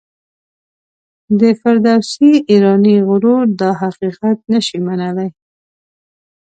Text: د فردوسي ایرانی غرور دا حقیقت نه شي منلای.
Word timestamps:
د 1.39 1.41
فردوسي 1.59 2.31
ایرانی 2.51 2.95
غرور 3.07 3.43
دا 3.61 3.69
حقیقت 3.81 4.37
نه 4.53 4.59
شي 4.67 4.77
منلای. 4.87 5.29